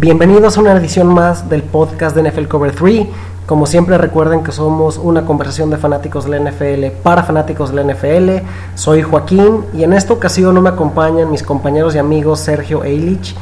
[0.00, 3.08] Bienvenidos a una edición más del podcast de NFL Cover 3.
[3.46, 7.82] Como siempre recuerden que somos una conversación de fanáticos de la NFL para fanáticos de
[7.82, 8.46] la NFL.
[8.76, 13.34] Soy Joaquín y en esta ocasión no me acompañan mis compañeros y amigos Sergio Eilich,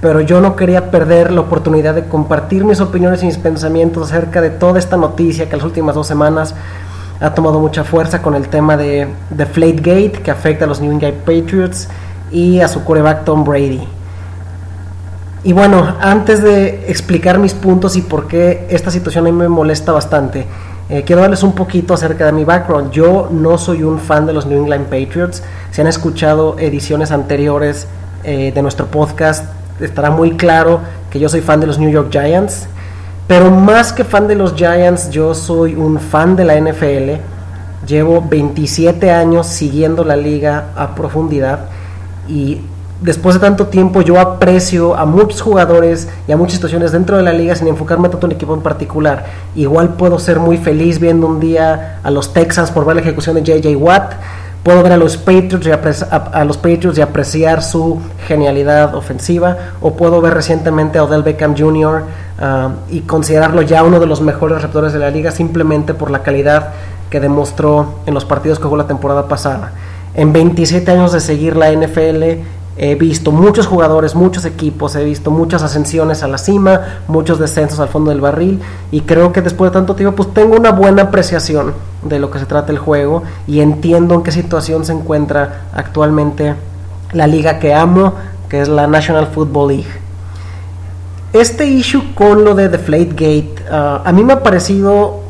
[0.00, 4.40] pero yo no quería perder la oportunidad de compartir mis opiniones y mis pensamientos acerca
[4.40, 6.54] de toda esta noticia que las últimas dos semanas
[7.20, 10.90] ha tomado mucha fuerza con el tema de, de Gate que afecta a los New
[10.90, 11.86] England Patriots
[12.30, 13.97] y a su coreback Tom Brady.
[15.44, 19.48] Y bueno, antes de explicar mis puntos y por qué esta situación a mí me
[19.48, 20.46] molesta bastante,
[20.90, 22.90] eh, quiero darles un poquito acerca de mi background.
[22.90, 25.42] Yo no soy un fan de los New England Patriots.
[25.70, 27.86] Si han escuchado ediciones anteriores
[28.24, 29.44] eh, de nuestro podcast,
[29.80, 32.66] estará muy claro que yo soy fan de los New York Giants.
[33.28, 37.20] Pero más que fan de los Giants, yo soy un fan de la NFL.
[37.86, 41.66] Llevo 27 años siguiendo la liga a profundidad
[42.26, 42.60] y
[43.00, 47.22] después de tanto tiempo yo aprecio a muchos jugadores y a muchas situaciones dentro de
[47.22, 49.26] la liga sin enfocarme tanto en equipo en particular.
[49.54, 53.36] Igual puedo ser muy feliz viendo un día a los Texans por ver la ejecución
[53.36, 54.14] de JJ Watt.
[54.62, 59.56] Puedo ver a los Patriots y, a, los Patriots y apreciar su genialidad ofensiva.
[59.80, 62.02] O puedo ver recientemente a Odell Beckham Jr.
[62.40, 66.22] Ah, y considerarlo ya uno de los mejores receptores de la liga simplemente por la
[66.22, 66.70] calidad
[67.08, 69.72] que demostró en los partidos que jugó la temporada pasada.
[70.14, 72.42] En 27 años de seguir la NFL,
[72.80, 77.80] He visto muchos jugadores, muchos equipos, he visto muchas ascensiones a la cima, muchos descensos
[77.80, 78.60] al fondo del barril
[78.92, 82.38] y creo que después de tanto tiempo pues tengo una buena apreciación de lo que
[82.38, 86.54] se trata el juego y entiendo en qué situación se encuentra actualmente
[87.12, 88.12] la liga que amo,
[88.48, 89.90] que es la National Football League.
[91.32, 95.20] Este issue con lo de Deflategate uh, a mí me ha parecido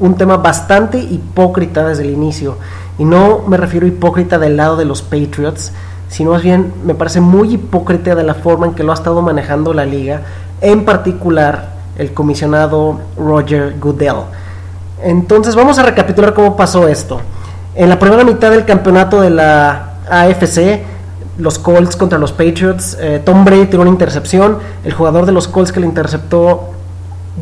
[0.00, 2.56] un tema bastante hipócrita desde el inicio
[2.98, 5.72] y no me refiero a hipócrita del lado de los Patriots,
[6.08, 9.22] sino más bien me parece muy hipócrita de la forma en que lo ha estado
[9.22, 10.22] manejando la liga,
[10.60, 14.24] en particular el comisionado Roger Goodell.
[15.02, 17.20] Entonces vamos a recapitular cómo pasó esto.
[17.74, 20.82] En la primera mitad del campeonato de la AFC,
[21.38, 25.48] los Colts contra los Patriots, eh, Tom Brady tiró una intercepción, el jugador de los
[25.48, 26.70] Colts que le interceptó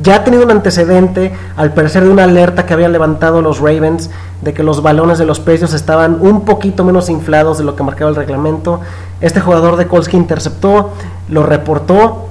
[0.01, 4.11] ya ha tenido un antecedente, al parecer de una alerta que habían levantado los Ravens,
[4.41, 7.83] de que los balones de los precios estaban un poquito menos inflados de lo que
[7.83, 8.81] marcaba el reglamento.
[9.21, 10.91] Este jugador de Colts interceptó,
[11.29, 12.29] lo reportó.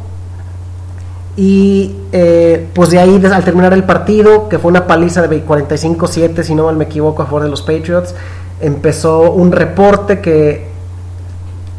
[1.37, 6.43] Y eh, pues de ahí, al terminar el partido, que fue una paliza de 45-7,
[6.43, 8.15] si no mal me equivoco, a favor de los Patriots,
[8.59, 10.70] empezó un reporte que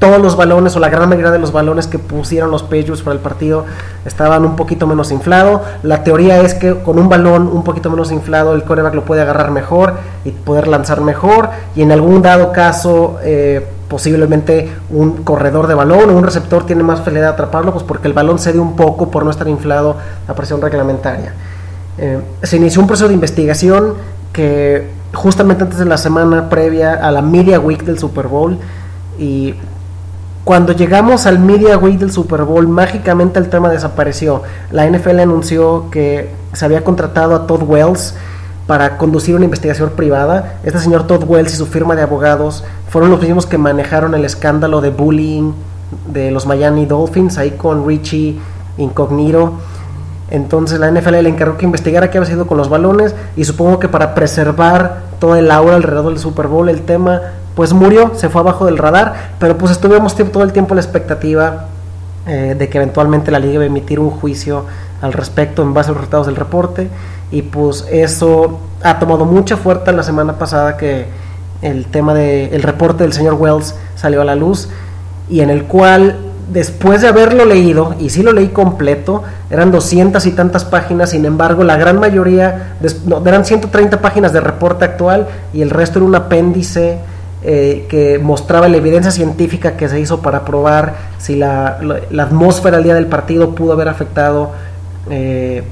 [0.02, 3.14] todos los balones o la gran mayoría de los balones que pusieron los Patriots para
[3.14, 3.66] el partido
[4.04, 5.60] estaban un poquito menos inflados.
[5.84, 9.22] La teoría es que con un balón un poquito menos inflado el coreback lo puede
[9.22, 15.68] agarrar mejor y poder lanzar mejor y en algún dado caso eh, posiblemente un corredor
[15.68, 18.58] de balón o un receptor tiene más facilidad de atraparlo pues porque el balón cede
[18.58, 21.32] un poco por no estar inflado a presión reglamentaria.
[21.98, 23.94] Eh, se inició un proceso de investigación
[24.32, 28.58] que justamente antes de la semana previa a la Media Week del Super Bowl
[29.16, 29.54] y
[30.44, 34.42] cuando llegamos al Media Week del Super Bowl, mágicamente el tema desapareció.
[34.72, 38.16] La NFL anunció que se había contratado a Todd Wells
[38.66, 40.54] para conducir una investigación privada.
[40.64, 44.24] Este señor Todd Wells y su firma de abogados fueron los mismos que manejaron el
[44.24, 45.52] escándalo de bullying
[46.08, 48.40] de los Miami Dolphins, ahí con Richie
[48.78, 49.54] Incognito.
[50.30, 53.78] Entonces la NFL le encargó que investigara qué había sido con los balones y supongo
[53.78, 57.20] que para preservar todo el aura alrededor del Super Bowl el tema
[57.54, 61.66] pues murió, se fue abajo del radar, pero pues estuvimos todo el tiempo la expectativa
[62.26, 64.64] eh, de que eventualmente la liga iba a emitir un juicio
[65.00, 66.88] al respecto en base a los resultados del reporte
[67.30, 71.06] y pues eso ha tomado mucha fuerza la semana pasada que
[71.62, 74.68] el tema del reporte del señor Wells salió a la luz
[75.28, 76.16] y en el cual
[76.52, 81.24] después de haberlo leído, y sí lo leí completo, eran doscientas y tantas páginas, sin
[81.24, 82.76] embargo la gran mayoría,
[83.24, 86.98] eran 130 páginas de reporte actual y el resto era un apéndice
[87.44, 91.78] eh, que mostraba la evidencia científica que se hizo para probar si la,
[92.18, 94.52] atmósfera al día del partido pudo haber afectado
[95.10, 95.64] eh,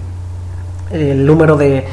[0.91, 1.85] el número de,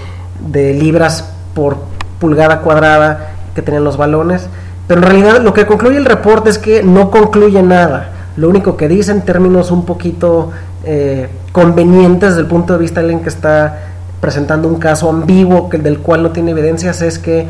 [0.49, 1.77] de, libras por
[2.19, 4.47] pulgada cuadrada que tenían los balones.
[4.87, 8.11] Pero en realidad lo que concluye el reporte es que no concluye nada.
[8.35, 10.51] Lo único que dice en términos un poquito
[10.85, 13.79] eh, convenientes desde el punto de vista de alguien que está
[14.21, 17.47] presentando un caso ambiguo del cual no tiene evidencias es que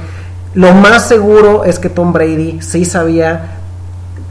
[0.58, 3.60] lo más seguro es que Tom Brady sí sabía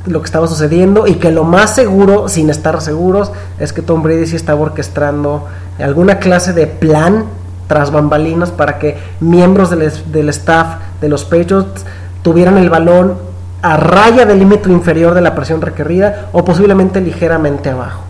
[0.07, 3.31] lo que estaba sucediendo y que lo más seguro, sin estar seguros,
[3.61, 5.47] es que Tom Brady sí estaba orquestando
[5.79, 7.27] alguna clase de plan
[7.69, 11.85] tras bambalinas para que miembros del, del staff de los Patriots
[12.23, 13.19] tuvieran el balón
[13.63, 18.03] a raya del límite inferior de la presión requerida o posiblemente ligeramente abajo.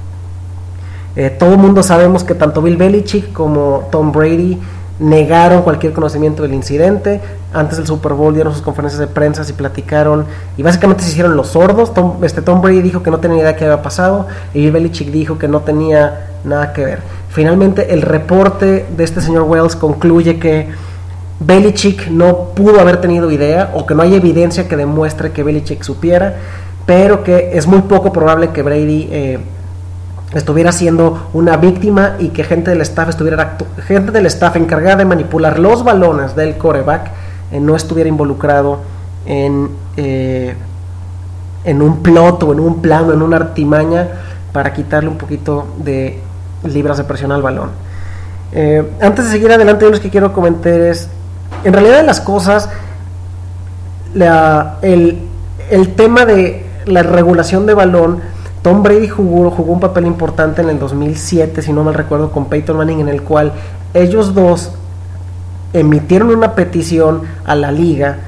[1.16, 4.58] Eh, todo el mundo sabemos que tanto Bill Belichick como Tom Brady
[4.98, 7.20] negaron cualquier conocimiento del incidente.
[7.52, 10.26] Antes del Super Bowl dieron sus conferencias de prensa y platicaron
[10.56, 11.94] y básicamente se hicieron los sordos.
[11.94, 15.10] Tom, este, Tom Brady dijo que no tenía idea de qué había pasado y Belichick
[15.10, 16.98] dijo que no tenía nada que ver.
[17.31, 20.69] Finalmente el reporte de este señor Wells concluye que
[21.40, 25.82] Belichick no pudo haber tenido idea o que no hay evidencia que demuestre que Belichick
[25.82, 26.37] supiera,
[26.87, 29.38] pero que es muy poco probable que Brady eh,
[30.38, 33.56] estuviera siendo una víctima y que gente del staff estuviera
[33.87, 37.11] gente del staff encargada de manipular los balones del coreback
[37.53, 38.81] eh, no estuviera involucrado
[39.25, 40.55] en, eh,
[41.65, 44.09] en un plot o en un plano, en una artimaña
[44.53, 46.21] para quitarle un poquito de
[46.65, 47.71] libras de presión al balón.
[48.53, 51.09] Eh, antes de seguir adelante, yo lo que quiero comentar es,
[51.65, 52.69] en realidad las cosas,
[54.83, 55.19] el,
[55.71, 58.21] el tema de la regulación de balón,
[58.66, 62.46] Tom Brady jugó, jugó un papel importante en el 2007, si no mal recuerdo, con
[62.46, 63.52] Peyton Manning, en el cual
[63.94, 64.72] ellos dos
[65.72, 68.18] emitieron una petición a la liga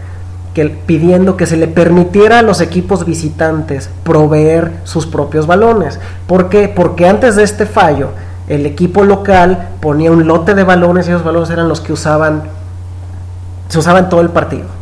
[0.54, 5.98] que, pidiendo que se le permitiera a los equipos visitantes proveer sus propios balones.
[6.28, 6.68] ¿Por qué?
[6.68, 8.10] Porque antes de este fallo,
[8.46, 12.44] el equipo local ponía un lote de balones y esos balones eran los que usaban,
[13.66, 14.77] se usaban todo el partido.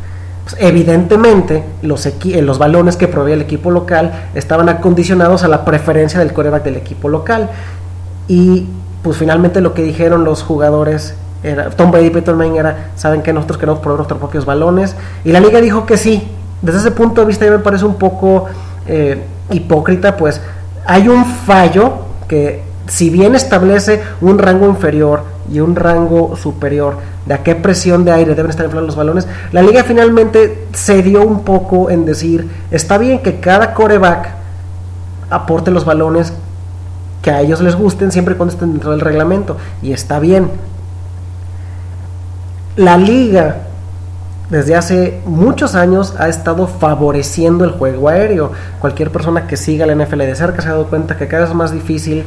[0.46, 5.64] Pues, evidentemente, los, eh, los balones que proveía el equipo local estaban acondicionados a la
[5.64, 7.50] preferencia del coreback del equipo local.
[8.28, 8.68] Y
[9.02, 13.22] pues finalmente lo que dijeron los jugadores era, Tom Brady y Peter Manning era, saben
[13.22, 14.94] que nosotros queremos proveer nuestros propios balones.
[15.24, 16.28] Y la liga dijo que sí.
[16.62, 18.46] Desde ese punto de vista ya me parece un poco
[18.86, 19.20] eh,
[19.50, 20.40] hipócrita, pues
[20.86, 21.92] hay un fallo
[22.28, 28.04] que si bien establece un rango inferior y un rango superior de a qué presión
[28.04, 32.48] de aire deben estar inflados los balones, la liga finalmente cedió un poco en decir,
[32.70, 34.30] está bien que cada coreback
[35.30, 36.32] aporte los balones
[37.22, 40.50] que a ellos les gusten siempre y cuando estén dentro del reglamento, y está bien.
[42.76, 43.66] La liga
[44.50, 48.52] desde hace muchos años ha estado favoreciendo el juego aéreo.
[48.80, 51.50] Cualquier persona que siga la NFL de cerca se ha dado cuenta que cada vez
[51.50, 52.24] es más difícil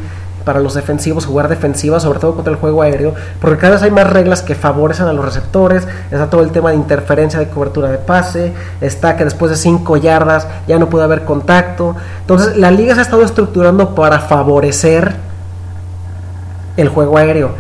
[0.50, 3.92] para los defensivos jugar defensiva, sobre todo contra el juego aéreo, porque cada vez hay
[3.92, 7.92] más reglas que favorecen a los receptores, está todo el tema de interferencia de cobertura
[7.92, 8.52] de pase,
[8.82, 11.96] está que después de 5 yardas ya no puede haber contacto.
[12.22, 15.18] Entonces la liga se ha estado estructurando para favorecer
[16.76, 17.52] el juego aéreo.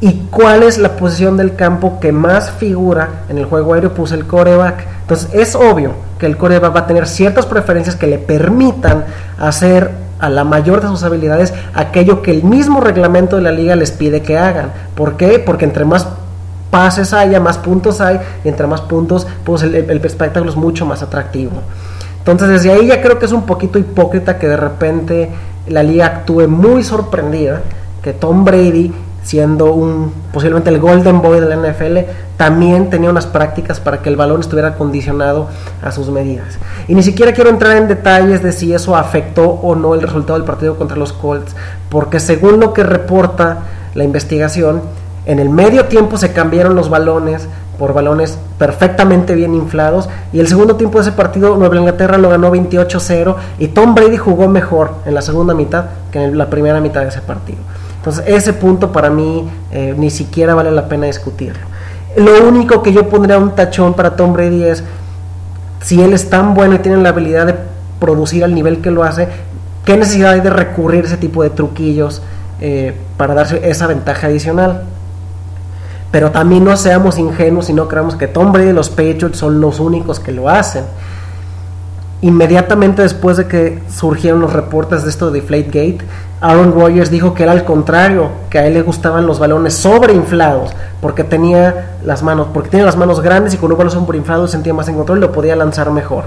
[0.00, 3.94] ¿Y cuál es la posición del campo que más figura en el juego aéreo?
[3.94, 4.84] Pues el coreback.
[5.00, 9.06] Entonces es obvio que el coreback va a tener ciertas preferencias que le permitan
[9.38, 13.76] hacer a la mayor de sus habilidades aquello que el mismo reglamento de la liga
[13.76, 14.72] les pide que hagan.
[14.94, 15.38] ¿Por qué?
[15.38, 16.08] Porque entre más
[16.70, 19.74] pases haya, más puntos hay, y entre más puntos, pues el,
[20.04, 21.52] espectáculo es mucho más atractivo.
[22.18, 25.30] Entonces desde ahí ya creo que es un poquito hipócrita que de repente
[25.68, 27.60] la liga actúe muy sorprendida,
[28.02, 28.92] que Tom Brady
[29.22, 31.98] siendo un posiblemente el Golden Boy de la NFL,
[32.36, 35.48] también tenía unas prácticas para que el balón estuviera condicionado
[35.82, 36.58] a sus medidas.
[36.88, 40.38] Y ni siquiera quiero entrar en detalles de si eso afectó o no el resultado
[40.38, 41.54] del partido contra los Colts,
[41.88, 43.58] porque según lo que reporta
[43.94, 44.82] la investigación,
[45.26, 47.48] en el medio tiempo se cambiaron los balones
[47.78, 52.30] por balones perfectamente bien inflados y el segundo tiempo de ese partido Nueva Inglaterra lo
[52.30, 56.80] ganó 28-0 y Tom Brady jugó mejor en la segunda mitad que en la primera
[56.80, 57.58] mitad de ese partido.
[57.96, 61.73] Entonces ese punto para mí eh, ni siquiera vale la pena discutirlo.
[62.16, 64.84] Lo único que yo pondría un tachón para Tom Brady es
[65.80, 67.56] si él es tan bueno y tiene la habilidad de
[68.00, 69.28] producir al nivel que lo hace,
[69.84, 72.22] ¿qué necesidad hay de recurrir a ese tipo de truquillos
[72.60, 74.84] eh, para darse esa ventaja adicional?
[76.10, 79.60] Pero también no seamos ingenuos y no creamos que Tom Brady y los Patriots son
[79.60, 80.84] los únicos que lo hacen
[82.24, 85.98] inmediatamente después de que surgieron los reportes de esto de Deflategate,
[86.44, 90.74] Aaron Rodgers dijo que era al contrario, que a él le gustaban los balones sobreinflados,
[91.00, 94.74] porque tenía las manos, porque tiene las manos grandes y con un balón sobreinflado sentía
[94.74, 96.24] más en control y lo podía lanzar mejor.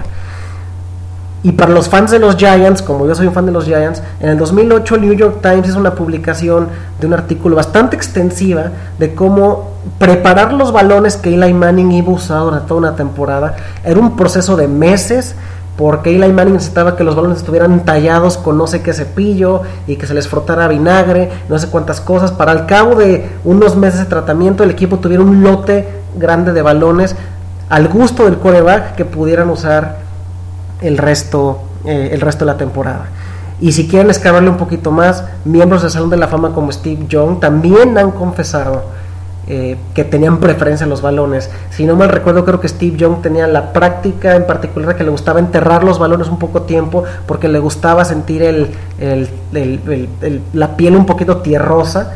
[1.44, 4.02] Y para los fans de los Giants, como yo soy un fan de los Giants,
[4.20, 6.70] en el 2008 el New York Times hizo una publicación
[7.00, 12.16] de un artículo bastante extensiva de cómo preparar los balones que Eli Manning iba a
[12.16, 13.56] usar durante toda una temporada.
[13.84, 15.36] Era un proceso de meses
[15.78, 19.96] porque Eli Manning necesitaba que los balones estuvieran tallados con no sé qué cepillo y
[19.96, 22.32] que se les frotara vinagre, no sé cuántas cosas.
[22.32, 26.64] Para al cabo de unos meses de tratamiento, el equipo tuviera un lote grande de
[26.64, 27.16] balones
[27.70, 30.00] al gusto del coreback que pudieran usar
[30.82, 33.06] el resto, eh, el resto de la temporada.
[33.60, 37.06] Y si quieren escalarle un poquito más, miembros del Salón de la Fama como Steve
[37.08, 38.84] Young también han confesado
[39.50, 41.50] eh, que tenían preferencia en los balones.
[41.70, 45.10] Si no mal recuerdo, creo que Steve Young tenía la práctica en particular que le
[45.10, 48.72] gustaba enterrar los balones un poco tiempo porque le gustaba sentir el,
[50.52, 52.14] la piel un poquito tierrosa.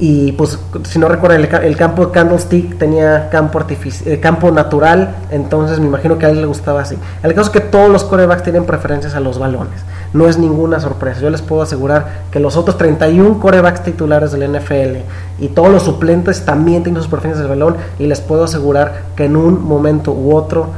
[0.00, 5.80] Y pues si no recuerdan el, campo de Candlestick tenía campo eh, campo natural entonces
[5.80, 6.96] me imagino que a él le gustaba así.
[7.22, 9.80] El caso es que todos los corebacks tienen preferencias a los balones
[10.12, 14.50] no es ninguna sorpresa yo les puedo asegurar que los otros 31 corebacks titulares del
[14.52, 14.98] NFL
[15.38, 19.24] y todos los suplentes también tienen sus preferencias del balón y les puedo asegurar que
[19.26, 20.68] en un momento u otro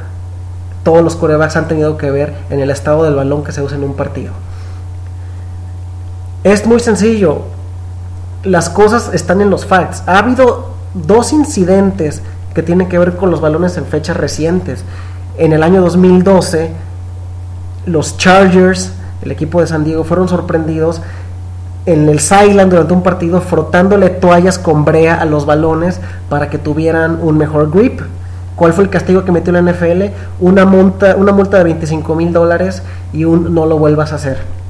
[0.82, 3.76] todos los corebacks han tenido que ver en el estado del balón que se usa
[3.76, 4.32] en un partido
[6.44, 7.42] es muy sencillo
[8.44, 10.02] las cosas están en los facts.
[10.06, 12.22] Ha habido dos incidentes
[12.54, 14.84] que tienen que ver con los balones en fechas recientes.
[15.38, 16.72] En el año 2012,
[17.86, 21.00] los Chargers, el equipo de San Diego, fueron sorprendidos
[21.86, 26.58] en el sideline durante un partido frotándole toallas con brea a los balones para que
[26.58, 28.00] tuvieran un mejor grip.
[28.56, 30.12] ¿Cuál fue el castigo que metió la NFL?
[30.40, 34.60] Una multa, una multa de 25 mil dólares y un no lo vuelvas a hacer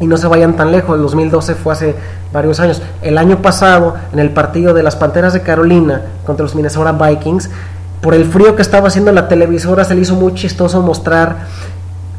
[0.00, 1.94] y no se vayan tan lejos, el 2012 fue hace
[2.32, 2.82] varios años.
[3.02, 7.50] El año pasado, en el partido de las Panteras de Carolina contra los Minnesota Vikings,
[8.00, 11.36] por el frío que estaba haciendo la televisora, se le hizo muy chistoso mostrar,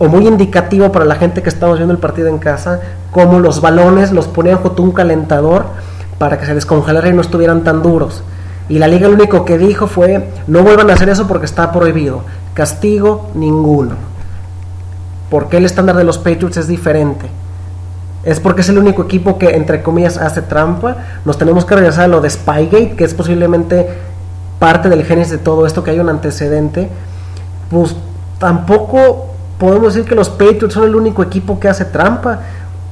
[0.02, 2.80] o muy indicativo para la gente que estaba viendo el partido en casa,
[3.12, 5.66] cómo los balones los ponían junto a un calentador
[6.18, 8.24] para que se descongelaran y no estuvieran tan duros.
[8.68, 11.72] Y la liga lo único que dijo fue, no vuelvan a hacer eso porque está
[11.72, 12.24] prohibido.
[12.56, 13.92] Castigo ninguno.
[15.30, 17.30] Porque el estándar de los Patriots es diferente
[18.24, 20.98] es porque es el único equipo que, entre comillas, hace trampa.
[21.26, 23.88] Nos tenemos que regresar a lo de Spygate, que es posiblemente
[24.60, 26.90] parte del génesis de todo esto, que hay un antecedente.
[27.72, 27.96] Pues
[28.38, 29.31] tampoco
[29.62, 32.40] podemos decir que los Patriots son el único equipo que hace trampa.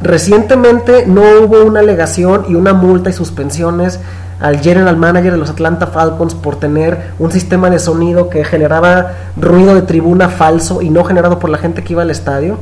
[0.04, 4.00] Recientemente no hubo una alegación y una multa y suspensiones
[4.40, 9.14] al general manager de los Atlanta Falcons por tener un sistema de sonido que generaba
[9.36, 12.60] ruido de tribuna falso y no generado por la gente que iba al estadio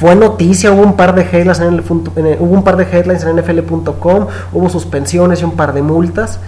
[0.00, 1.80] fue noticia, hubo un par de headlines en, el,
[2.40, 6.38] hubo un par de headlines en nfl.com, hubo suspensiones y un par de multas.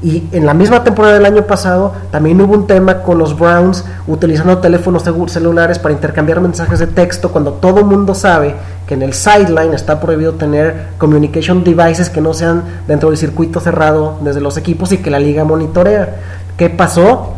[0.00, 3.84] Y en la misma temporada del año pasado también hubo un tema con los Browns
[4.06, 8.54] utilizando teléfonos celulares para intercambiar mensajes de texto cuando todo el mundo sabe
[8.86, 13.58] que en el sideline está prohibido tener communication devices que no sean dentro del circuito
[13.58, 16.16] cerrado desde los equipos y que la liga monitorea.
[16.56, 17.34] ¿Qué pasó?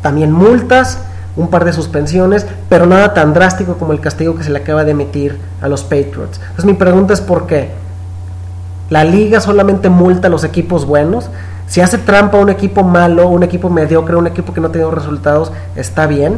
[0.00, 1.00] También multas,
[1.36, 4.84] un par de suspensiones, pero nada tan drástico como el castigo que se le acaba
[4.84, 6.40] de emitir a los Patriots.
[6.40, 7.70] Entonces mi pregunta es por qué.
[8.90, 11.30] La liga solamente multa a los equipos buenos.
[11.70, 14.90] Si hace trampa un equipo malo, un equipo mediocre, un equipo que no ha tenido
[14.90, 16.36] resultados, está bien.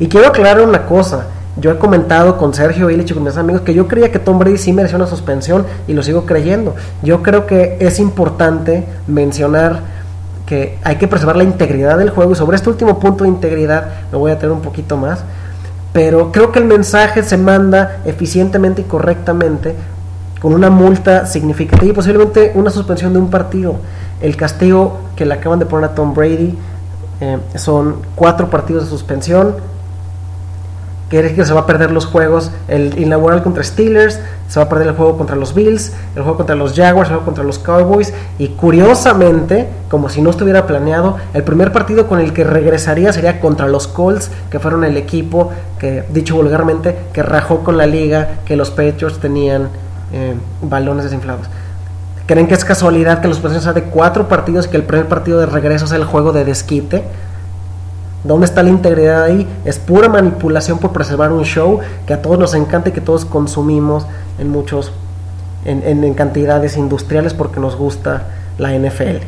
[0.00, 1.28] Y quiero aclarar una cosa.
[1.56, 4.40] Yo he comentado con Sergio Illich y con mis amigos que yo creía que Tom
[4.40, 6.74] Brady sí merecía una suspensión y lo sigo creyendo.
[7.04, 9.82] Yo creo que es importante mencionar
[10.46, 13.86] que hay que preservar la integridad del juego y sobre este último punto de integridad
[14.10, 15.20] lo voy a tener un poquito más,
[15.92, 19.76] pero creo que el mensaje se manda eficientemente y correctamente
[20.46, 23.74] con una multa significativa y posiblemente una suspensión de un partido.
[24.20, 26.56] El castigo que le acaban de poner a Tom Brady
[27.20, 29.56] eh, son cuatro partidos de suspensión,
[31.10, 34.68] que que se va a perder los juegos, el inaugural contra Steelers, se va a
[34.68, 37.58] perder el juego contra los Bills, el juego contra los Jaguars, el juego contra los
[37.58, 38.14] Cowboys.
[38.38, 43.40] Y curiosamente, como si no estuviera planeado, el primer partido con el que regresaría sería
[43.40, 45.50] contra los Colts, que fueron el equipo
[45.80, 49.70] que, dicho vulgarmente, que rajó con la liga que los Patriots tenían
[50.16, 51.46] eh, balones desinflados.
[52.26, 55.38] ¿Creen que es casualidad que los sean de cuatro partidos y que el primer partido
[55.38, 57.04] de regreso sea el juego de desquite?
[58.24, 59.46] ¿Dónde está la integridad ahí?
[59.64, 63.24] Es pura manipulación por preservar un show que a todos nos encanta y que todos
[63.24, 64.06] consumimos
[64.38, 64.90] en muchos,
[65.64, 68.24] en, en, cantidades industriales porque nos gusta
[68.58, 69.22] la NFL.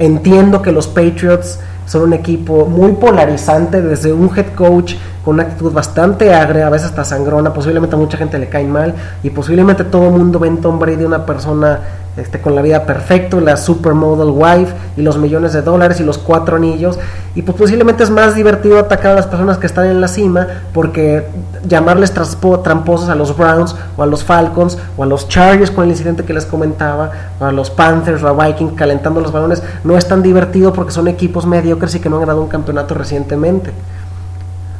[0.00, 5.44] Entiendo que los Patriots son un equipo muy polarizante desde un head coach con una
[5.44, 9.30] actitud bastante agria, a veces hasta sangrona, posiblemente a mucha gente le cae mal y
[9.30, 11.80] posiblemente todo el mundo ve en Tom Brady una persona
[12.16, 16.18] este, con la vida perfecta, la supermodel wife y los millones de dólares y los
[16.18, 16.98] cuatro anillos.
[17.34, 20.46] Y pues posiblemente es más divertido atacar a las personas que están en la cima
[20.72, 21.26] porque
[21.66, 25.90] llamarles tramposos a los Browns o a los Falcons o a los Chargers con el
[25.90, 29.96] incidente que les comentaba o a los Panthers o a Vikings calentando los balones no
[29.96, 33.72] es tan divertido porque son equipos mediocres y que no han ganado un campeonato recientemente.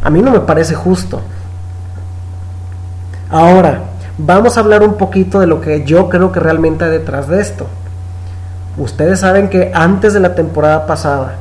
[0.03, 1.21] A mí no me parece justo.
[3.31, 3.81] Ahora,
[4.19, 7.41] vamos a hablar un poquito de lo que yo creo que realmente hay detrás de
[7.41, 7.67] esto.
[8.77, 11.37] Ustedes saben que antes de la temporada pasada,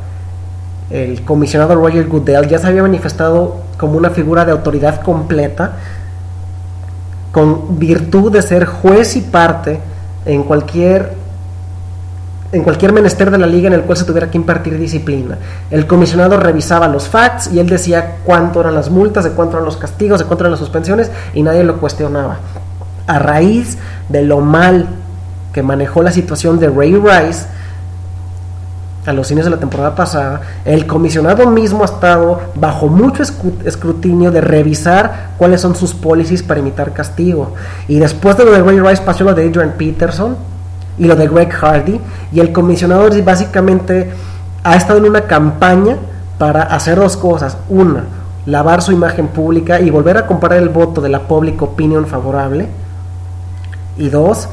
[0.89, 5.73] el comisionado Roger Goodell ya se había manifestado como una figura de autoridad completa,
[7.31, 9.79] con virtud de ser juez y parte
[10.25, 11.23] en cualquier
[12.51, 15.39] en cualquier menester de la liga en el cual se tuviera que impartir disciplina.
[15.71, 19.65] El comisionado revisaba los facts y él decía cuánto eran las multas, de cuánto eran
[19.65, 22.37] los castigos, de cuánto eran las suspensiones y nadie lo cuestionaba.
[23.07, 23.77] A raíz
[24.09, 24.87] de lo mal
[25.53, 27.45] que manejó la situación de Ray Rice,
[29.05, 33.21] a los cines de la temporada pasada, el comisionado mismo ha estado bajo mucho
[33.65, 37.53] escrutinio de revisar cuáles son sus policies para imitar castigo.
[37.87, 40.37] Y después de lo de Ray Rice pasó lo de Adrian Peterson
[40.97, 41.99] y lo de Greg Hardy,
[42.31, 44.11] y el comisionado básicamente
[44.63, 45.97] ha estado en una campaña
[46.37, 47.57] para hacer dos cosas.
[47.69, 48.05] Una,
[48.45, 52.67] lavar su imagen pública y volver a comparar el voto de la public opinion favorable.
[53.97, 54.49] Y dos,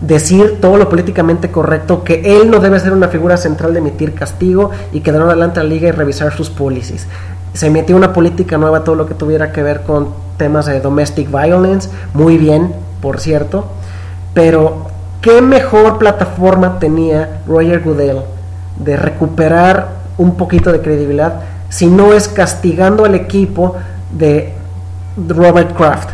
[0.00, 4.14] decir todo lo políticamente correcto, que él no debe ser una figura central de emitir
[4.14, 7.06] castigo y que de adelante a la liga y revisar sus policies.
[7.54, 11.30] Se metió una política nueva, todo lo que tuviera que ver con temas de domestic
[11.30, 13.66] violence, muy bien, por cierto,
[14.34, 14.88] pero
[15.20, 18.18] ¿qué mejor plataforma tenía Roger Goodell
[18.78, 23.76] de recuperar un poquito de credibilidad si no es castigando al equipo
[24.12, 24.52] de
[25.28, 26.10] Robert Kraft?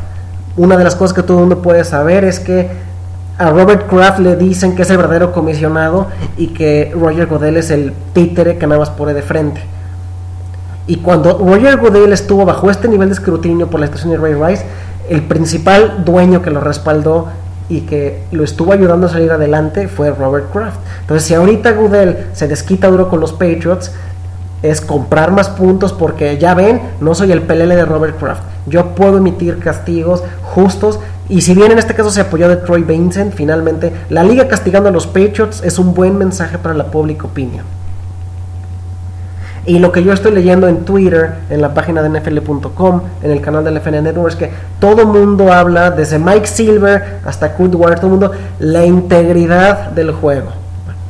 [0.57, 2.69] Una de las cosas que todo el mundo puede saber es que
[3.39, 7.71] a Robert Kraft le dicen que es el verdadero comisionado y que Roger Goodell es
[7.71, 9.63] el títere que nada más pone de frente.
[10.87, 14.35] Y cuando Roger Goodell estuvo bajo este nivel de escrutinio por la estación de Ray
[14.35, 14.65] Rice,
[15.09, 17.29] el principal dueño que lo respaldó
[17.69, 20.81] y que lo estuvo ayudando a salir adelante fue Robert Kraft.
[21.03, 23.93] Entonces, si ahorita Goodell se desquita duro con los Patriots,
[24.63, 28.43] es comprar más puntos porque ya ven, no soy el pelele de Robert Kraft.
[28.67, 32.83] Yo puedo emitir castigos justos y si bien en este caso se apoyó de Troy
[32.83, 37.27] Vincent, finalmente la liga castigando a los Patriots es un buen mensaje para la pública
[37.27, 37.65] opinión.
[39.67, 43.41] Y lo que yo estoy leyendo en Twitter, en la página de NFL.com, en el
[43.41, 44.51] canal de NFL Network, es que
[44.81, 50.51] todo mundo habla, desde Mike Silver hasta Kurt Warner, todo mundo, la integridad del juego.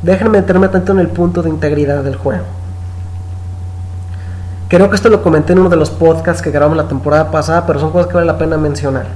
[0.02, 2.44] Déjenme meterme tanto en el punto de integridad del juego.
[4.70, 7.66] Creo que esto lo comenté en uno de los podcasts que grabamos la temporada pasada,
[7.66, 9.06] pero son cosas que vale la pena mencionar.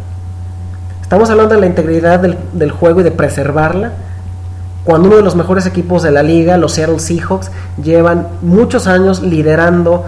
[1.01, 3.93] Estamos hablando de la integridad del, juego y de preservarla.
[4.83, 9.23] Cuando uno de los mejores equipos de la liga, los Seattle Seahawks, llevan muchos años
[9.23, 10.07] liderando,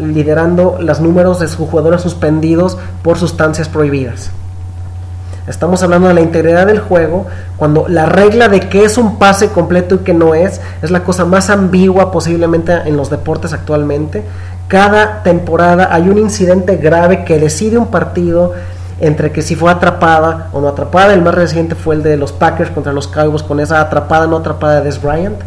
[0.00, 4.30] liderando los números de sus jugadores suspendidos por sustancias prohibidas.
[5.48, 9.48] Estamos hablando de la integridad del juego, cuando la regla de qué es un pase
[9.48, 14.22] completo y qué no es, es la cosa más ambigua posiblemente en los deportes actualmente.
[14.68, 18.52] Cada temporada hay un incidente grave que decide un partido
[19.00, 21.14] entre que si fue atrapada o no atrapada.
[21.14, 24.36] El más reciente fue el de los Packers contra los Cowboys con esa atrapada no
[24.36, 25.40] atrapada de Des Bryant.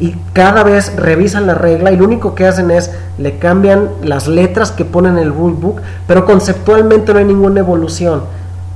[0.00, 4.26] Y cada vez revisan la regla y lo único que hacen es le cambian las
[4.26, 8.22] letras que ponen en el rulebook, pero conceptualmente no hay ninguna evolución.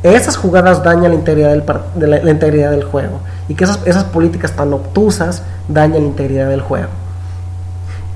[0.03, 4.53] Esas jugadas dañan la integridad del, de la, integridad del juego y que esas, políticas
[4.53, 6.89] tan obtusas dañan la integridad del juego.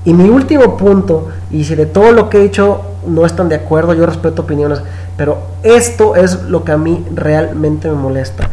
[0.05, 3.55] Y mi último punto, y si de todo lo que he hecho no están de
[3.55, 4.81] acuerdo, yo respeto opiniones,
[5.17, 8.49] pero esto es lo que a mí realmente me molesta.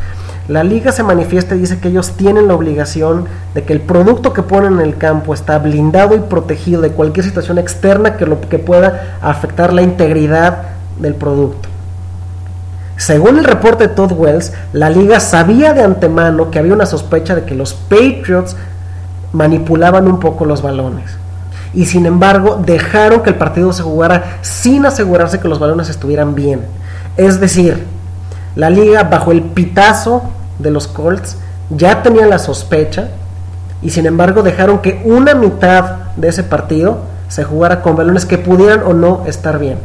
[0.48, 4.32] La liga se manifiesta y dice que ellos tienen la obligación de que el producto
[4.32, 8.40] que ponen en el campo está blindado y protegido de cualquier situación externa que, lo,
[8.40, 10.62] que pueda afectar la integridad
[10.98, 11.68] del producto.
[12.98, 17.34] Según el reporte de Todd Wells, la liga sabía de antemano que había una sospecha
[17.34, 18.56] de que los Patriots
[19.32, 21.16] manipulaban un poco los balones
[21.74, 26.34] y sin embargo dejaron que el partido se jugara sin asegurarse que los balones estuvieran
[26.34, 26.62] bien.
[27.16, 27.86] Es decir,
[28.56, 30.24] la liga bajo el pitazo
[30.58, 31.36] de los Colts
[31.70, 33.08] ya tenía la sospecha
[33.80, 38.38] y sin embargo dejaron que una mitad de ese partido se jugara con balones que
[38.38, 39.78] pudieran o no estar bien.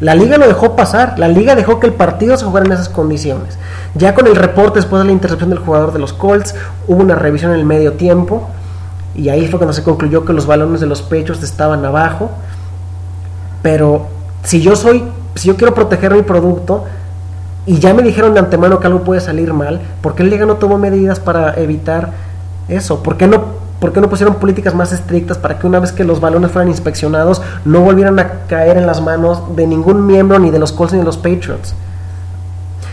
[0.00, 2.88] La liga lo dejó pasar, la liga dejó que el partido se jugara en esas
[2.88, 3.58] condiciones.
[3.94, 6.54] Ya con el reporte después de la intercepción del jugador de los Colts,
[6.88, 8.48] hubo una revisión en el medio tiempo
[9.14, 12.30] y ahí fue cuando se concluyó que los balones de los pechos estaban abajo.
[13.60, 14.06] Pero
[14.42, 16.86] si yo soy, si yo quiero proteger mi producto
[17.66, 20.46] y ya me dijeron de antemano que algo puede salir mal, ¿por qué el Liga
[20.46, 22.12] no tomó medidas para evitar
[22.68, 23.02] eso?
[23.02, 23.44] ¿Por qué no,
[23.80, 26.68] por qué no pusieron políticas más estrictas para que una vez que los balones fueran
[26.68, 30.92] inspeccionados no volvieran a caer en las manos de ningún miembro ni de los Colts
[30.92, 31.74] ni de los Patriots?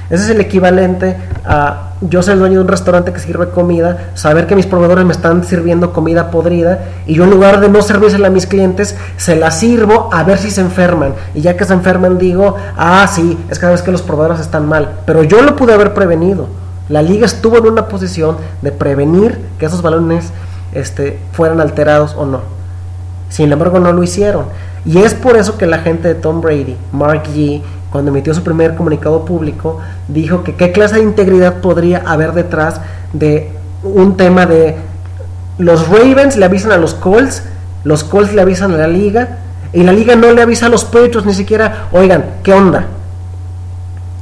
[0.09, 4.11] Ese es el equivalente a yo ser el dueño de un restaurante que sirve comida,
[4.13, 7.81] saber que mis proveedores me están sirviendo comida podrida y yo en lugar de no
[7.81, 11.13] servírsela a mis clientes, se la sirvo a ver si se enferman.
[11.33, 14.65] Y ya que se enferman digo, ah, sí, es cada vez que los proveedores están
[14.65, 14.99] mal.
[15.05, 16.47] Pero yo lo pude haber prevenido.
[16.87, 20.31] La liga estuvo en una posición de prevenir que esos balones
[20.73, 22.41] este, fueran alterados o no.
[23.29, 24.45] Sin embargo, no lo hicieron.
[24.85, 28.43] Y es por eso que la gente de Tom Brady, Mark G cuando emitió su
[28.43, 32.81] primer comunicado público, dijo que qué clase de integridad podría haber detrás
[33.13, 33.51] de
[33.83, 34.75] un tema de
[35.57, 37.43] los Ravens le avisan a los Colts,
[37.83, 39.39] los Colts le avisan a la liga,
[39.73, 42.87] y la liga no le avisa a los Patriots ni siquiera, oigan, ¿qué onda?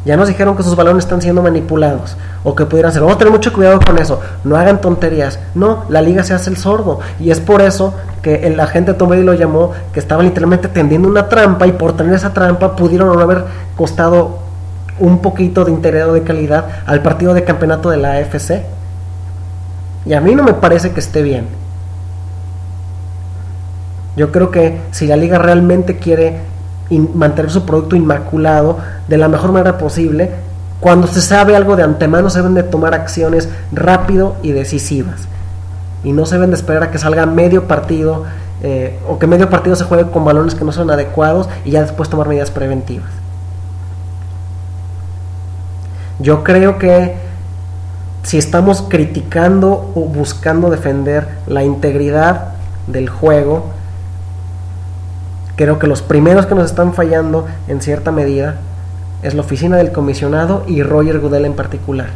[0.05, 3.01] Ya nos dijeron que sus balones están siendo manipulados o que pudieran ser.
[3.01, 4.21] Vamos a tener mucho cuidado con eso.
[4.43, 5.39] No hagan tonterías.
[5.55, 6.99] No, la liga se hace el sordo.
[7.19, 11.07] Y es por eso que el agente Tom Brady lo llamó que estaba literalmente tendiendo
[11.07, 14.39] una trampa y por tener esa trampa pudieron no haber costado
[14.99, 18.61] un poquito de interés o de calidad al partido de campeonato de la AFC.
[20.05, 21.47] Y a mí no me parece que esté bien.
[24.15, 26.39] Yo creo que si la liga realmente quiere
[26.89, 30.32] mantener su producto inmaculado de la mejor manera posible,
[30.80, 35.28] cuando se sabe algo de antemano se deben de tomar acciones rápido y decisivas.
[36.04, 38.26] Y no se deben de esperar a que salga medio partido
[38.62, 41.82] eh, o que medio partido se juegue con balones que no son adecuados y ya
[41.82, 43.10] después tomar medidas preventivas.
[46.19, 47.15] Yo creo que
[48.24, 52.54] si estamos criticando o buscando defender la integridad
[52.88, 53.65] del juego,
[55.55, 58.55] creo que los primeros que nos están fallando en cierta medida
[59.23, 62.09] es la oficina del comisionado y Roger Goodell en particular.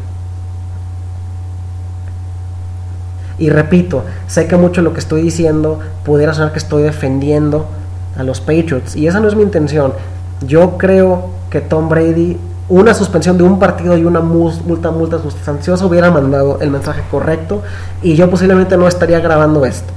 [3.37, 7.67] Y repito, sé que mucho lo que estoy diciendo pudiera sonar que estoy defendiendo
[8.17, 9.93] a los Patriots y esa no es mi intención.
[10.45, 12.37] Yo creo que Tom Brady
[12.69, 17.63] una suspensión de un partido y una multa multa sustanciosa hubiera mandado el mensaje correcto
[18.03, 19.91] y yo posiblemente no estaría grabando esto.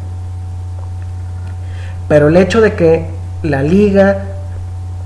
[2.08, 3.10] Pero el hecho de que
[3.42, 4.18] la liga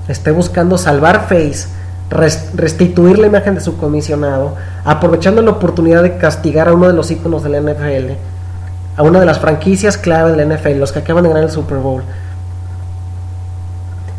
[0.07, 1.67] esté buscando salvar Face,
[2.55, 7.11] restituir la imagen de su comisionado, aprovechando la oportunidad de castigar a uno de los
[7.11, 8.11] íconos del NFL,
[8.95, 11.77] a una de las franquicias clave del NFL, los que acaban de ganar el Super
[11.77, 12.03] Bowl,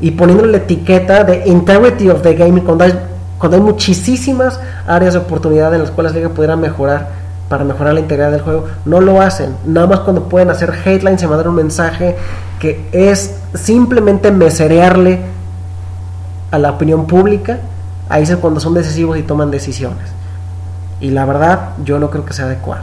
[0.01, 2.93] y poniéndole la etiqueta de integrity of the game cuando hay,
[3.39, 7.18] cuando hay muchísimas áreas de oportunidad en las cuales la liga pudiera mejorar
[7.49, 9.57] para mejorar la integridad del juego, no lo hacen.
[9.65, 12.17] Nada más cuando pueden hacer headlines y mandar un mensaje
[12.59, 15.21] que es simplemente meserearle
[16.51, 17.59] a la opinión pública,
[18.09, 20.09] ahí es cuando son decisivos y toman decisiones.
[21.01, 22.83] Y la verdad, yo no creo que sea adecuado.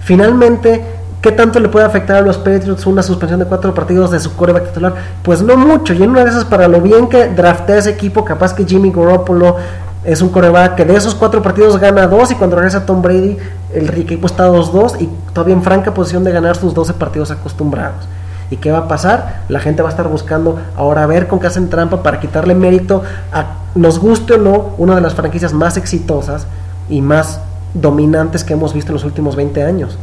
[0.00, 0.84] Finalmente,
[1.20, 4.34] ¿qué tanto le puede afectar a los Patriots una suspensión de cuatro partidos de su
[4.34, 4.94] coreback titular?
[5.22, 8.24] Pues no mucho, y en una de esas, para lo bien que draftea ese equipo,
[8.24, 9.56] capaz que Jimmy Garoppolo
[10.04, 13.38] es un coreback que de esos cuatro partidos gana dos y cuando regresa Tom Brady
[13.72, 18.06] el equipo está 2-2 y todavía en franca posición de ganar sus 12 partidos acostumbrados.
[18.50, 19.42] ¿Y qué va a pasar?
[19.48, 23.02] La gente va a estar buscando ahora ver con qué hacen trampa para quitarle mérito
[23.32, 26.46] a, nos guste o no, una de las franquicias más exitosas
[26.88, 27.40] y más
[27.72, 29.98] dominantes que hemos visto en los últimos 20 años.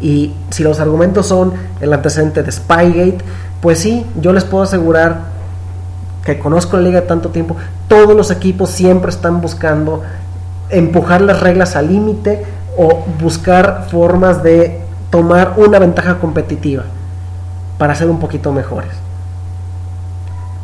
[0.00, 3.18] Y si los argumentos son el antecedente de Spygate,
[3.60, 5.35] pues sí, yo les puedo asegurar
[6.26, 10.02] que conozco la liga tanto tiempo, todos los equipos siempre están buscando
[10.68, 12.44] empujar las reglas al límite
[12.76, 16.82] o buscar formas de tomar una ventaja competitiva
[17.78, 18.90] para ser un poquito mejores.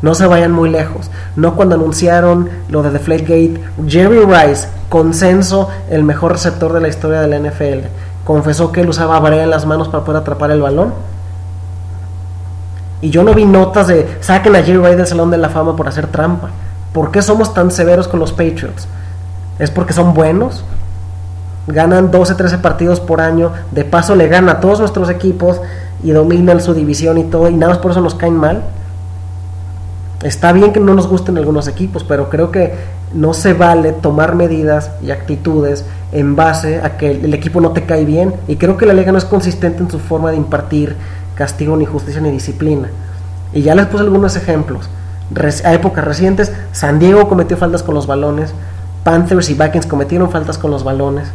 [0.03, 1.13] No se vayan muy lejos.
[1.37, 7.21] No cuando anunciaron lo de Deflategate, Jerry Rice, consenso, el mejor receptor de la historia
[7.21, 7.87] de la NFL,
[8.25, 10.93] confesó que él usaba brea en las manos para poder atrapar el balón
[13.03, 15.75] y yo no vi notas de saquen a Jerry Rice del Salón de la Fama
[15.75, 16.51] por hacer trampa.
[16.93, 18.87] ¿Por qué somos tan severos con los Patriots?
[19.59, 20.65] ¿Es porque son buenos?
[21.67, 23.51] Ganan 12, 13 partidos por año.
[23.73, 25.61] De paso le ganan a todos nuestros equipos
[26.05, 27.49] y dominan su división y todo.
[27.49, 28.63] Y nada más por eso nos caen mal.
[30.23, 32.75] Está bien que no nos gusten algunos equipos, pero creo que
[33.13, 37.85] no se vale tomar medidas y actitudes en base a que el equipo no te
[37.85, 38.33] cae bien.
[38.47, 40.97] Y creo que la liga no es consistente en su forma de impartir
[41.35, 42.89] castigo, ni justicia, ni disciplina.
[43.53, 44.89] Y ya les puse algunos ejemplos.
[45.65, 48.55] a épocas recientes, San Diego cometió faltas con los balones,
[49.05, 51.29] Panthers y Vikings cometieron faltas con los balones.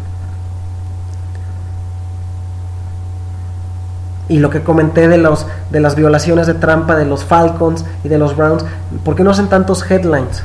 [4.29, 8.09] Y lo que comenté de, los, de las violaciones de trampa de los Falcons y
[8.09, 8.65] de los Browns,
[9.03, 10.43] ¿por qué no hacen tantos headlines?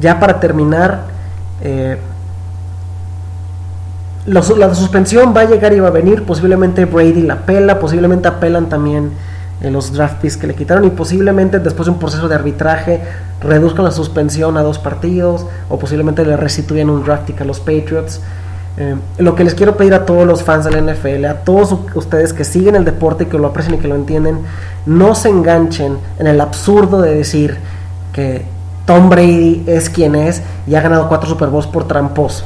[0.00, 1.02] Ya para terminar,
[1.60, 1.98] eh,
[4.26, 4.42] la,
[4.74, 6.24] suspensión va a llegar y va a venir.
[6.24, 9.10] Posiblemente Brady la pela, posiblemente apelan también
[9.62, 13.02] en los draft picks que le quitaron y posiblemente después de un proceso de arbitraje
[13.42, 17.60] reduzcan la suspensión a dos partidos o posiblemente le restituyan un draft pick a los
[17.60, 18.20] Patriots.
[18.76, 22.32] Eh, lo que les quiero pedir a todos los fans del NFL, a todos ustedes
[22.32, 24.38] que siguen el deporte que lo aprecian y que lo entienden,
[24.86, 27.58] no se enganchen en el absurdo de decir
[28.12, 28.44] que
[28.86, 32.44] Tom Brady es quien es y ha ganado cuatro Super Bowls por tramposo.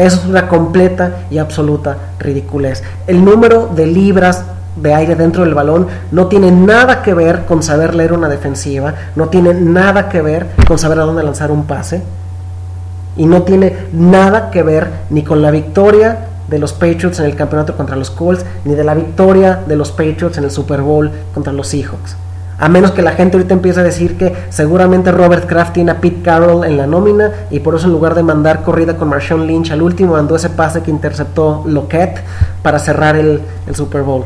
[0.00, 2.82] Eso es una completa y absoluta ridiculez.
[3.06, 4.44] El número de libras
[4.76, 8.94] de aire dentro del balón no tiene nada que ver con saber leer una defensiva,
[9.14, 12.02] no tiene nada que ver con saber a dónde lanzar un pase
[13.18, 17.36] y no tiene nada que ver ni con la victoria de los Patriots en el
[17.36, 21.10] campeonato contra los Colts, ni de la victoria de los Patriots en el Super Bowl
[21.34, 22.16] contra los Seahawks.
[22.60, 26.00] A menos que la gente ahorita empiece a decir que seguramente Robert Kraft tiene a
[26.00, 29.46] Pete Carroll en la nómina y por eso en lugar de mandar corrida con Marshawn
[29.46, 32.20] Lynch al último mandó ese pase que interceptó Lockett
[32.62, 33.40] para cerrar el,
[33.72, 34.24] Super Bowl.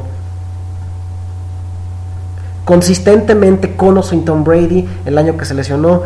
[2.65, 6.03] Consistentemente con Tom Brady, el año que se lesionó,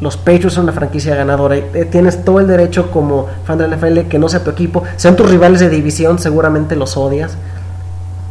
[0.00, 1.56] los Patriots son una franquicia ganadora.
[1.56, 4.84] Eh, tienes todo el derecho como fan del NFL que no sea tu equipo.
[4.96, 7.36] Sean tus rivales de división, seguramente los odias.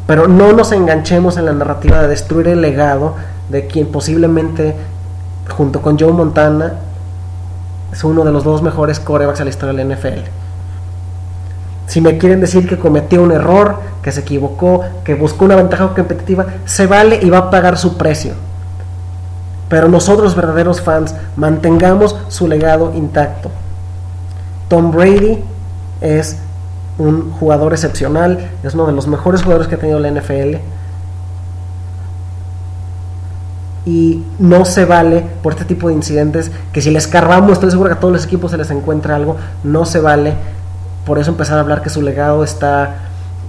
[0.08, 3.16] Pero no nos enganchemos en la narrativa de destruir el legado
[3.50, 4.76] de quien posiblemente,
[5.50, 6.74] junto con Joe Montana,
[7.92, 10.22] es uno de los dos mejores corebacks a la historia del NFL.
[11.88, 15.94] Si me quieren decir que cometió un error, que se equivocó, que buscó una ventaja
[15.94, 18.34] competitiva, se vale y va a pagar su precio
[19.72, 23.50] pero nosotros verdaderos fans mantengamos su legado intacto.
[24.68, 25.42] Tom Brady
[26.02, 26.40] es
[26.98, 30.58] un jugador excepcional, es uno de los mejores jugadores que ha tenido la NFL.
[33.86, 37.90] Y no se vale por este tipo de incidentes que si les cargamos, estoy seguro
[37.90, 40.36] que a todos los equipos se les encuentra algo, no se vale
[41.06, 42.96] por eso empezar a hablar que su legado está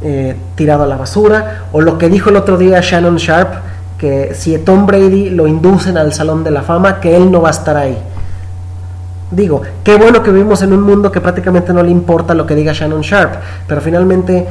[0.02, 1.64] eh, tirado a la basura.
[1.72, 3.52] O lo que dijo el otro día Shannon Sharp,
[3.98, 7.48] que si Tom Brady lo inducen al Salón de la Fama, que él no va
[7.48, 7.96] a estar ahí.
[9.32, 12.54] Digo, qué bueno que vivimos en un mundo que prácticamente no le importa lo que
[12.54, 13.32] diga Shannon Sharp,
[13.66, 14.46] pero finalmente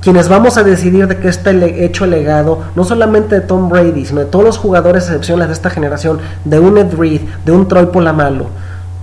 [0.00, 4.06] quienes vamos a decidir de qué está el hecho legado, no solamente de Tom Brady,
[4.06, 7.68] sino de todos los jugadores excepcionales de esta generación, de un Ed Reed, de un
[7.68, 8.46] Troy Polamalu,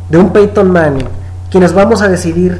[0.09, 1.07] de un Peyton Manning,
[1.51, 2.59] quienes vamos a decidir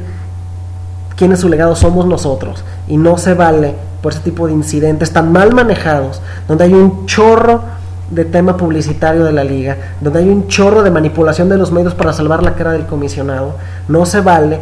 [1.16, 2.64] quién es su legado somos nosotros.
[2.86, 7.06] Y no se vale por ese tipo de incidentes tan mal manejados, donde hay un
[7.06, 7.62] chorro
[8.10, 11.94] de tema publicitario de la liga, donde hay un chorro de manipulación de los medios
[11.94, 13.56] para salvar la cara del comisionado,
[13.88, 14.60] no se vale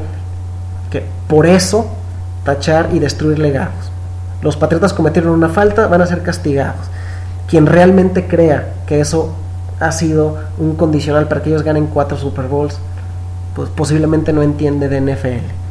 [0.91, 1.87] que por eso
[2.45, 3.91] tachar y destruir legados.
[4.43, 6.87] Los patriotas cometieron una falta, van a ser castigados.
[7.49, 9.35] Quien realmente crea que eso
[9.81, 12.79] ha sido un condicional para que ellos ganen cuatro Super Bowls,
[13.55, 15.63] pues posiblemente no entiende de NFL.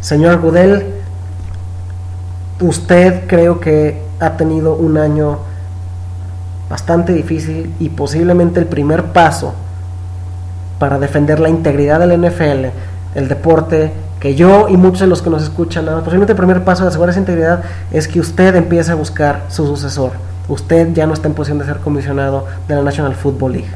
[0.00, 0.94] Señor Gudel,
[2.60, 5.38] usted creo que ha tenido un año
[6.68, 9.54] bastante difícil y posiblemente el primer paso
[10.78, 12.66] para defender la integridad del NFL,
[13.14, 16.82] el deporte, que yo y muchos de los que nos escuchan, posiblemente el primer paso
[16.82, 20.12] de asegurar esa integridad es que usted empiece a buscar su sucesor.
[20.48, 23.70] Usted ya no está en posición de ser comisionado de la National Football League.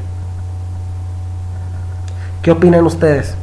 [2.41, 3.35] ¿Qué opinan ustedes?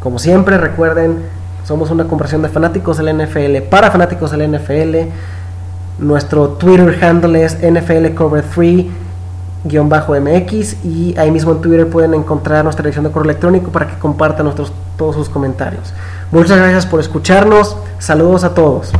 [0.00, 1.18] Como siempre, recuerden,
[1.66, 5.10] somos una conversión de fanáticos del NFL para fanáticos del NFL.
[5.98, 8.86] Nuestro Twitter handle es NFL Cover 3
[9.68, 13.98] mx y ahí mismo en Twitter pueden encontrar nuestra dirección de correo electrónico para que
[13.98, 15.92] compartan nuestros, todos sus comentarios.
[16.30, 17.76] Muchas gracias por escucharnos.
[17.98, 18.92] Saludos a todos.